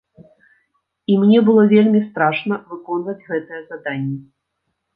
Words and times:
І 1.11 1.17
мне 1.23 1.39
было 1.49 1.65
вельмі 1.75 2.01
страшна 2.09 2.59
выконваць 2.73 3.17
гэтыя 3.29 3.61
заданні. 3.69 4.19